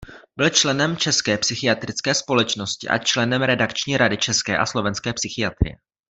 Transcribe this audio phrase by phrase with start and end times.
[0.37, 5.75] Byl členem České psychiatrické společnosti a členem redakční rady České a slovenské psychiatrie.